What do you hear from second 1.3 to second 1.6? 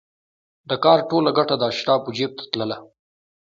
ګټه